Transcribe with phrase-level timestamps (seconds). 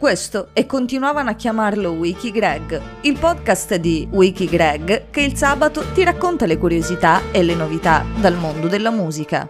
[0.00, 5.84] Questo e continuavano a chiamarlo Wiki Greg, il podcast di Wiki Greg che il sabato
[5.92, 9.46] ti racconta le curiosità e le novità dal mondo della musica.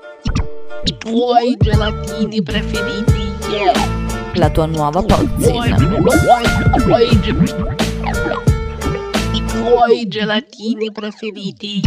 [0.83, 3.73] I tuoi gelatini preferiti, yeah.
[4.35, 5.77] La tua nuova pozzina.
[9.33, 11.81] I tuoi gelatini preferiti.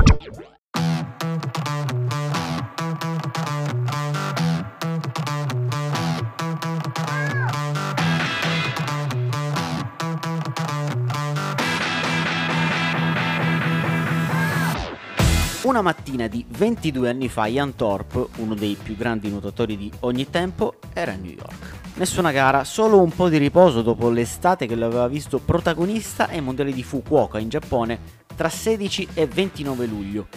[15.63, 20.29] Una mattina di 22 anni fa Ian Thorpe, uno dei più grandi nuotatori di ogni
[20.29, 21.93] tempo, era a New York.
[21.93, 26.73] Nessuna gara, solo un po' di riposo dopo l'estate che l'aveva visto protagonista ai mondiali
[26.73, 27.97] di Fukuoka in Giappone
[28.35, 30.27] tra 16 e 29 luglio.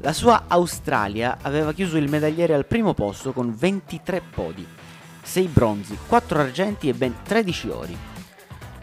[0.00, 4.66] La sua Australia aveva chiuso il medagliere al primo posto con 23 podi,
[5.22, 7.96] 6 bronzi, 4 argenti e ben 13 ori.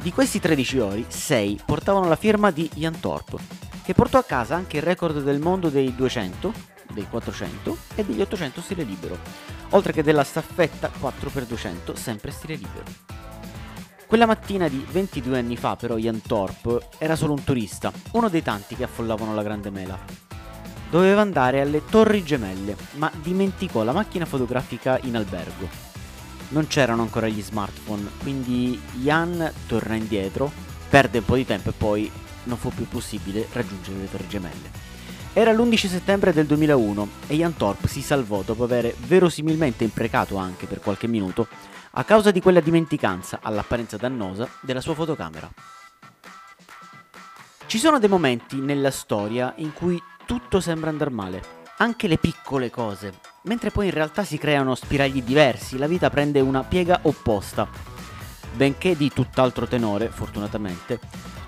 [0.01, 3.60] Di questi 13 ori, 6 portavano la firma di Ian Thorpe,
[3.91, 6.53] che portò a casa anche il record del mondo dei 200,
[6.93, 9.17] dei 400 e degli 800 stile libero,
[9.71, 12.85] oltre che della staffetta 4x200 sempre stile libero.
[14.07, 18.41] Quella mattina di 22 anni fa però Ian Thorpe era solo un turista, uno dei
[18.41, 19.99] tanti che affollavano la Grande Mela.
[20.89, 25.67] Doveva andare alle Torri Gemelle, ma dimenticò la macchina fotografica in albergo.
[26.49, 30.49] Non c'erano ancora gli smartphone, quindi Ian torna indietro,
[30.89, 32.11] perde un po' di tempo e poi
[32.43, 34.89] non fu più possibile raggiungere le Torri Gemelle.
[35.33, 40.65] Era l'11 settembre del 2001 e Ian Thorpe si salvò dopo aver verosimilmente imprecato anche
[40.65, 41.47] per qualche minuto
[41.91, 45.49] a causa di quella dimenticanza, all'apparenza dannosa, della sua fotocamera.
[47.65, 51.41] Ci sono dei momenti nella storia in cui tutto sembra andare male,
[51.77, 56.41] anche le piccole cose, mentre poi in realtà si creano spiragli diversi, la vita prende
[56.41, 57.67] una piega opposta.
[58.53, 60.99] Benché di tutt'altro tenore, fortunatamente,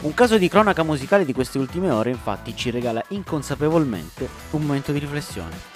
[0.04, 4.92] un caso di cronaca musicale di queste ultime ore infatti ci regala inconsapevolmente un momento
[4.92, 5.72] di riflessione.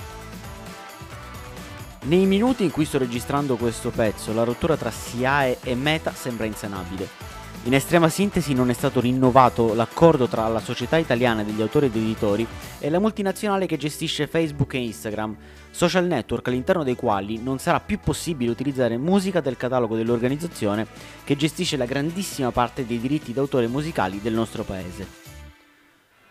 [2.03, 6.45] Nei minuti in cui sto registrando questo pezzo, la rottura tra SIAE e Meta sembra
[6.45, 7.36] insanabile.
[7.67, 11.97] In estrema sintesi non è stato rinnovato l'accordo tra la società italiana degli autori ed
[11.97, 12.47] editori
[12.79, 15.35] e la multinazionale che gestisce Facebook e Instagram,
[15.69, 20.87] social network all'interno dei quali non sarà più possibile utilizzare musica del catalogo dell'organizzazione
[21.25, 25.05] che gestisce la grandissima parte dei diritti d'autore musicali del nostro paese.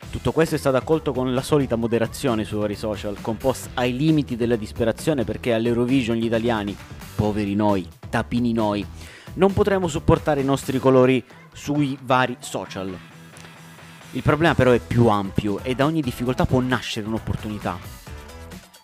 [0.09, 3.95] Tutto questo è stato accolto con la solita moderazione sui vari social, con post ai
[3.95, 6.75] limiti della disperazione perché all'Eurovision gli italiani,
[7.15, 8.87] poveri noi, tapini noi,
[9.37, 12.97] non potremo supportare i nostri colori sui vari social.
[14.13, 17.79] Il problema però è più ampio e da ogni difficoltà può nascere un'opportunità.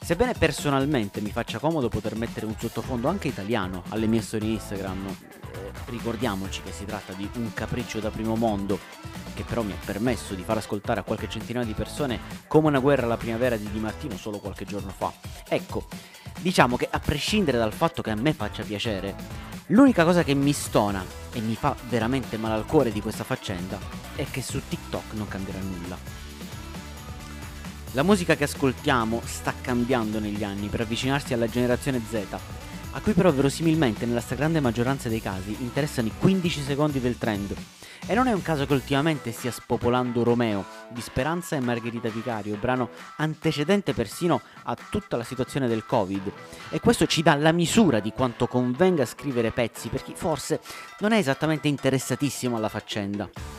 [0.00, 5.06] Sebbene personalmente mi faccia comodo poter mettere un sottofondo anche italiano alle mie storie Instagram,
[5.06, 8.78] eh, ricordiamoci che si tratta di un capriccio da primo mondo
[9.34, 12.18] che però mi ha permesso di far ascoltare a qualche centinaio di persone
[12.48, 15.12] come una guerra alla primavera di Di Martino solo qualche giorno fa.
[15.48, 15.86] Ecco,
[16.42, 19.14] diciamo che a prescindere dal fatto che a me faccia piacere,
[19.68, 23.78] l'unica cosa che mi stona e mi fa veramente male al cuore di questa faccenda
[24.16, 25.96] è che su TikTok non cambierà nulla.
[27.92, 32.26] La musica che ascoltiamo sta cambiando negli anni per avvicinarsi alla generazione Z,
[32.92, 37.54] a cui però verosimilmente nella stragrande maggioranza dei casi interessano i 15 secondi del trend.
[38.04, 42.56] E non è un caso che ultimamente stia spopolando Romeo di Speranza e Margherita Vicario,
[42.56, 46.32] brano antecedente persino a tutta la situazione del Covid.
[46.70, 50.60] E questo ci dà la misura di quanto convenga scrivere pezzi per chi forse
[50.98, 53.51] non è esattamente interessatissimo alla faccenda.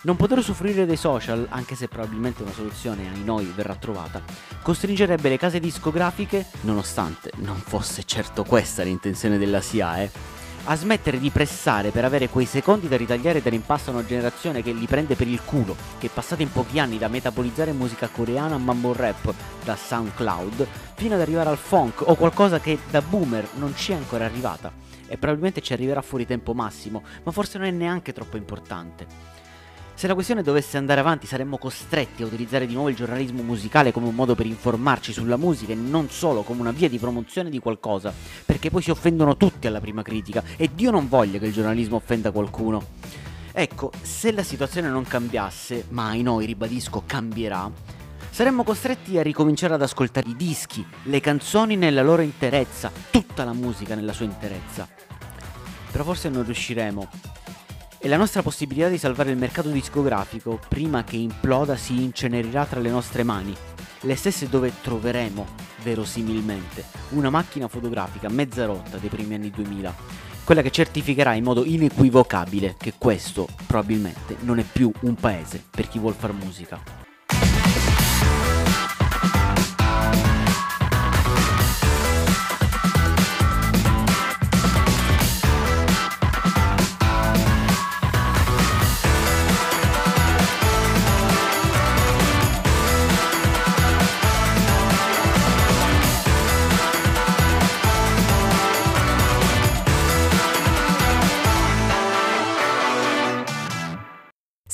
[0.00, 4.22] Non poter usufruire dei social, anche se probabilmente una soluzione ai noi verrà trovata,
[4.62, 11.30] costringerebbe le case discografiche, nonostante non fosse certo questa l'intenzione della SIAE, a smettere di
[11.30, 15.26] pressare per avere quei secondi da ritagliare dall'impasto a una generazione che li prende per
[15.26, 19.34] il culo, che è passata in pochi anni da metabolizzare musica coreana a mambo rap
[19.64, 20.64] da SoundCloud,
[20.94, 24.70] fino ad arrivare al funk o qualcosa che da boomer non ci è ancora arrivata
[25.08, 29.38] e probabilmente ci arriverà fuori tempo massimo, ma forse non è neanche troppo importante.
[29.98, 33.90] Se la questione dovesse andare avanti saremmo costretti a utilizzare di nuovo il giornalismo musicale
[33.90, 37.50] come un modo per informarci sulla musica e non solo come una via di promozione
[37.50, 38.14] di qualcosa,
[38.44, 41.96] perché poi si offendono tutti alla prima critica e Dio non voglia che il giornalismo
[41.96, 42.80] offenda qualcuno.
[43.50, 47.68] Ecco, se la situazione non cambiasse, mai noi, ribadisco, cambierà,
[48.30, 53.52] saremmo costretti a ricominciare ad ascoltare i dischi, le canzoni nella loro interezza, tutta la
[53.52, 54.88] musica nella sua interezza.
[55.90, 57.08] Però forse non riusciremo,
[57.98, 62.80] e la nostra possibilità di salvare il mercato discografico prima che imploda si incenerirà tra
[62.80, 63.54] le nostre mani,
[64.02, 65.46] le stesse dove troveremo,
[65.82, 69.94] verosimilmente, una macchina fotografica mezza rotta dei primi anni 2000,
[70.44, 75.88] quella che certificherà in modo inequivocabile che questo probabilmente non è più un paese per
[75.88, 76.97] chi vuol far musica.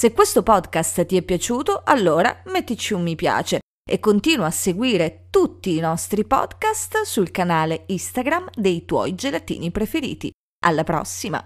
[0.04, 3.60] Se questo podcast ti è piaciuto, allora mettici un mi piace
[3.90, 10.30] e continua a seguire tutti i nostri podcast sul canale Instagram dei tuoi gelatini preferiti.
[10.66, 11.42] Alla prossima!